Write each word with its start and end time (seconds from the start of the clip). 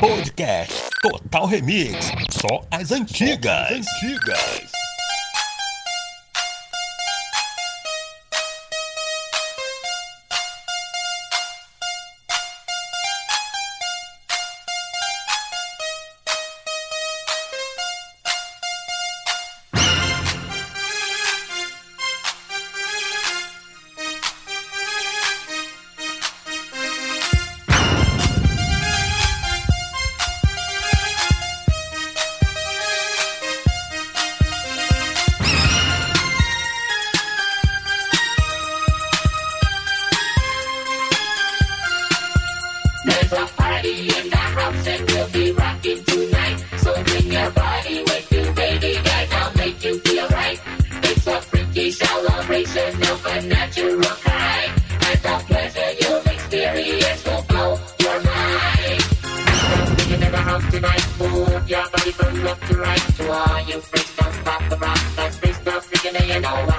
Podcast 0.00 0.88
Total 1.02 1.46
Remix. 1.46 2.10
Só 2.30 2.64
as 2.70 2.90
antigas. 2.90 3.68
Só 3.68 3.74
as 3.74 3.86
antigas. 4.02 4.79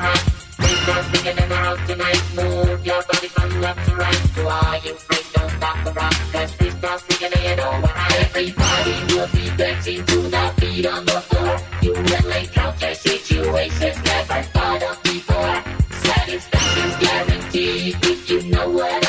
We've 0.01 0.85
got 0.87 1.11
bigger 1.11 1.33
than 1.33 1.49
the 1.49 1.55
house 1.55 1.87
tonight. 1.87 2.21
Move 2.35 2.85
your 2.85 3.01
body 3.03 3.27
from 3.27 3.61
left 3.61 3.87
to 3.87 3.95
right. 3.95 4.21
To 4.35 4.47
all 4.47 4.75
you 4.83 4.93
freaks, 4.95 5.31
don't 5.33 5.51
stop 5.51 5.85
the 5.85 5.93
rock. 5.93 6.13
Cause 6.31 6.59
we 6.59 6.69
start 6.71 7.03
bigger 7.07 7.29
than 7.29 7.59
overnight. 7.59 8.19
Everybody 8.25 8.95
will 9.13 9.29
be 9.37 9.45
dancing 9.57 10.05
to 10.05 10.17
the 10.33 10.53
beat 10.59 10.85
on 10.87 11.05
the 11.05 11.21
floor. 11.29 11.57
You 11.83 11.93
can 11.93 12.29
lay 12.29 12.45
count 12.47 12.79
situations 12.79 13.97
never 14.03 14.41
thought 14.53 14.83
of 14.83 15.03
before. 15.03 15.57
Satisfaction's 16.07 16.95
guaranteed 16.97 17.95
if 18.01 18.29
you 18.29 18.41
know 18.49 18.69
what 18.69 19.00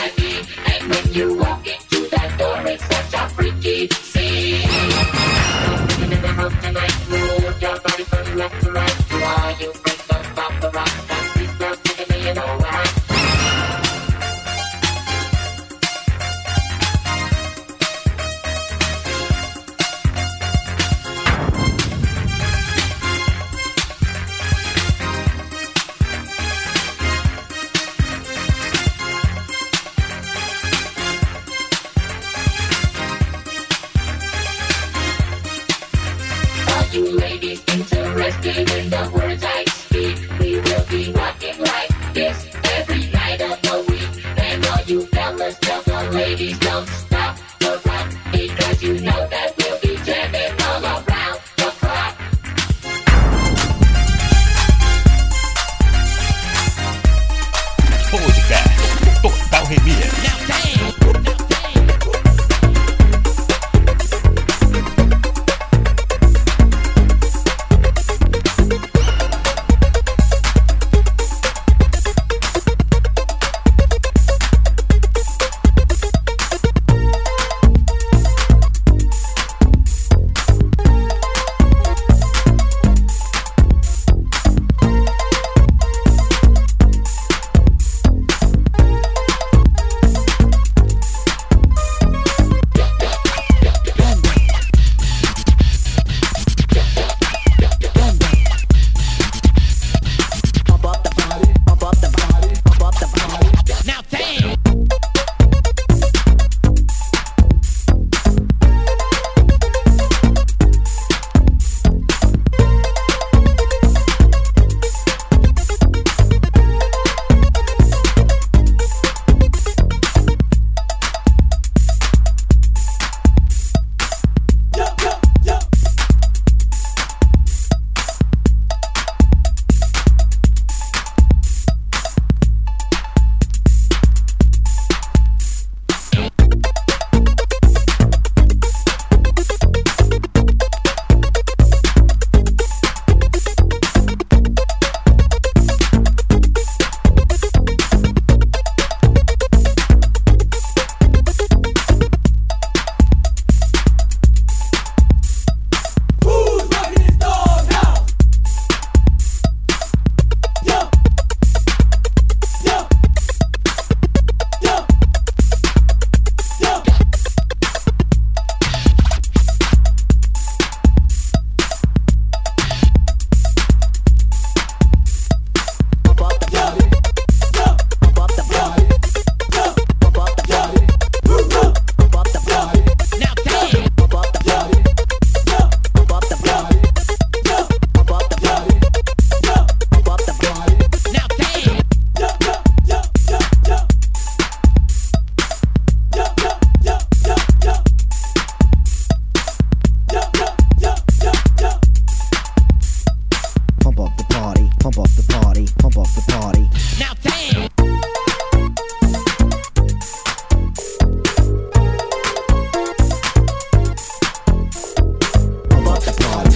party. 216.12 216.52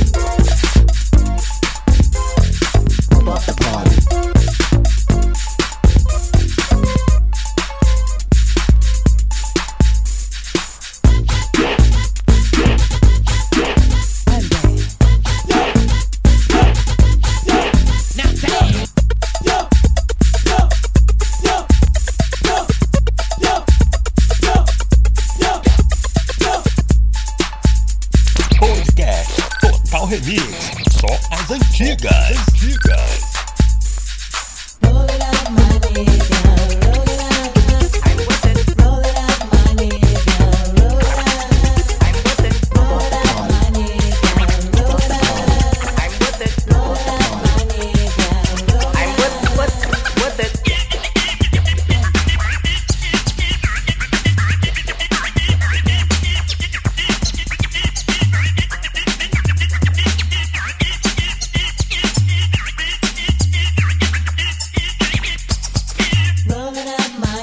I, 67.38 67.42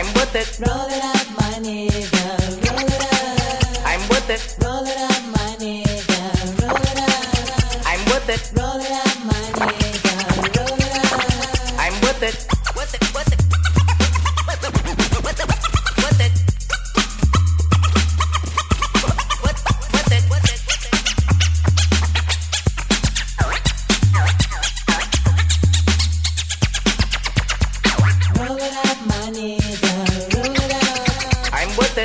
am 0.00 0.12
with 0.14 0.34
it. 0.34 1.05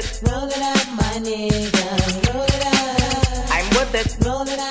it. 0.01 0.21
Roll 0.29 0.47
it 0.47 0.61
up, 0.61 0.87
my 0.95 1.13
nigga. 1.25 2.33
Roll 2.33 2.43
it 2.43 2.65
up. 2.65 3.51
I'm 3.51 3.69
with 3.69 3.95
it. 3.95 4.25
Roll 4.25 4.47
it 4.47 4.59
up. 4.59 4.70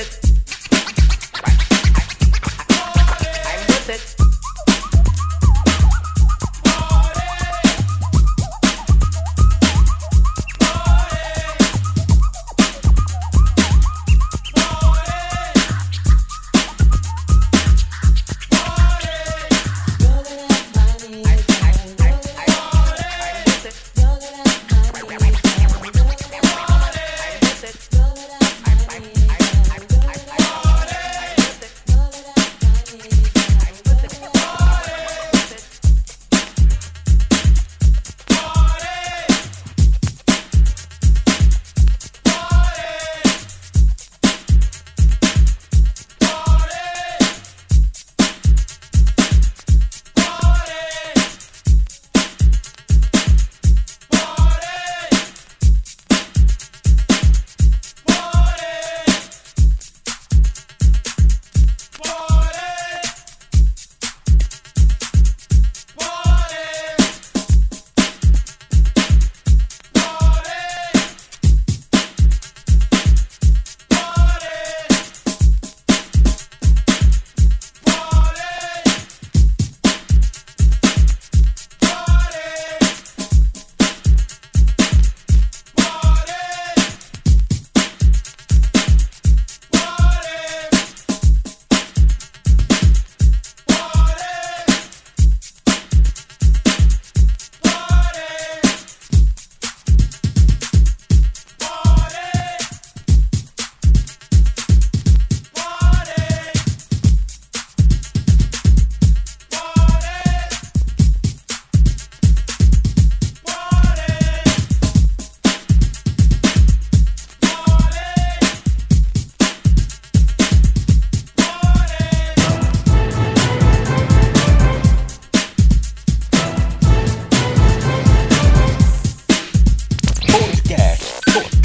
it. 0.00 0.29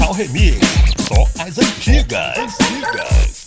Natal 0.06 0.14
Remix. 0.14 0.60
Só 1.08 1.28
as 1.42 1.58
antigas. 1.58 2.38
antigas. 2.38 3.46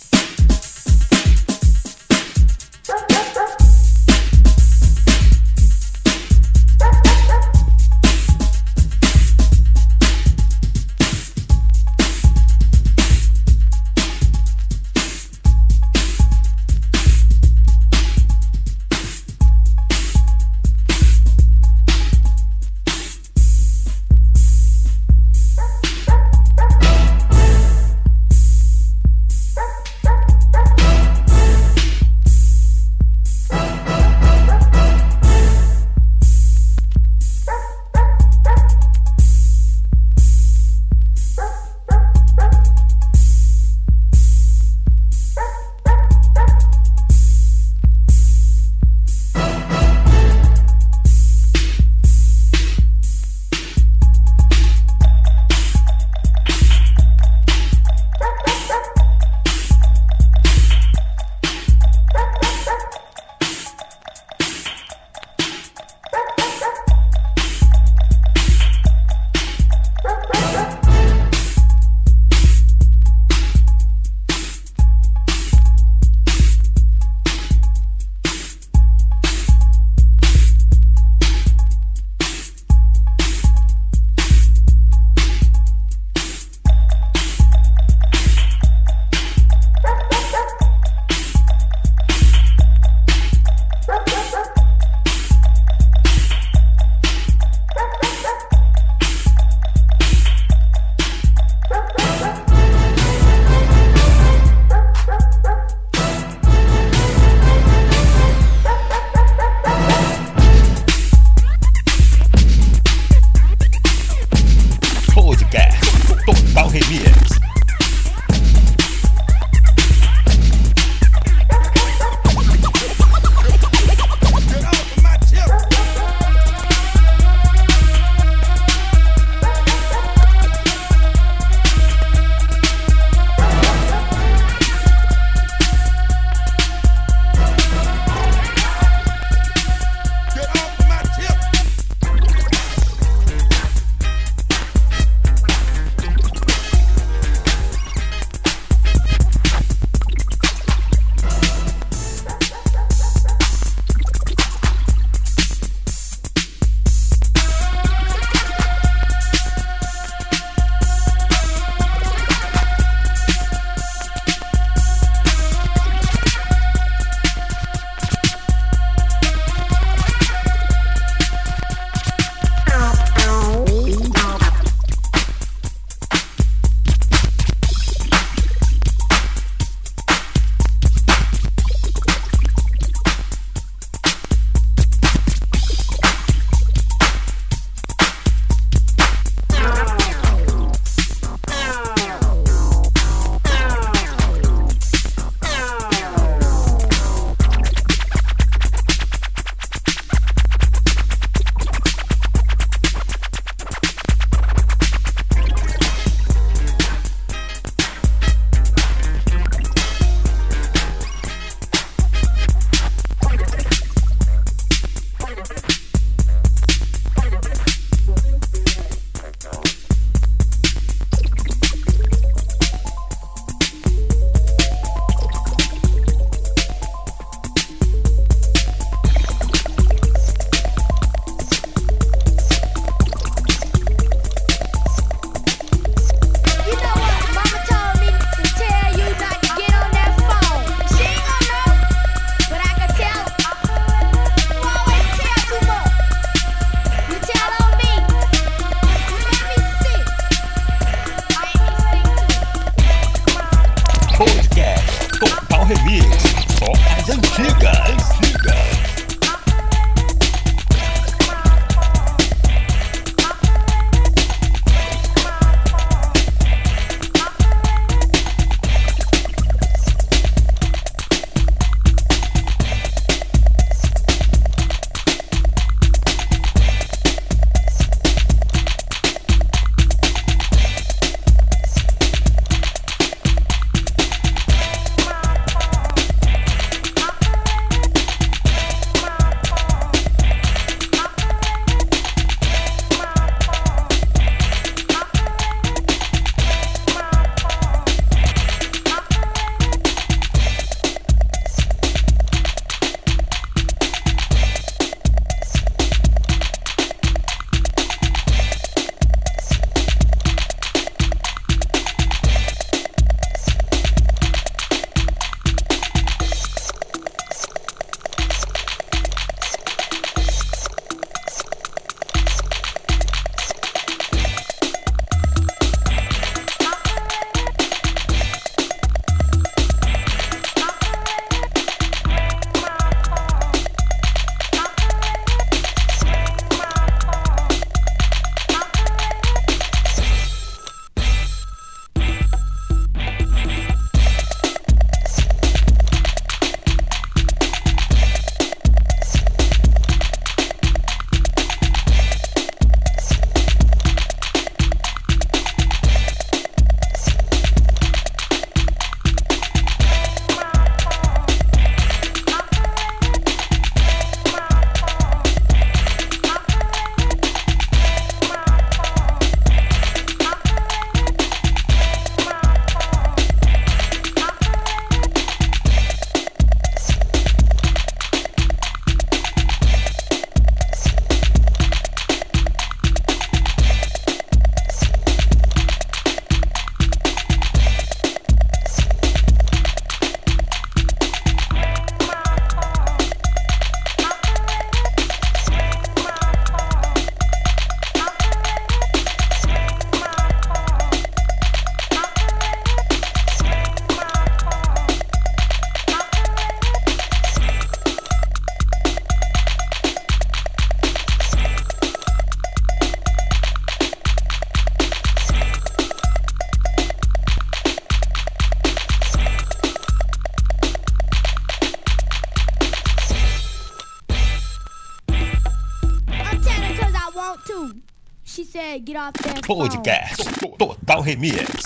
Podcast 429.00 430.20
Total 430.58 431.02
Remix. 431.02 431.64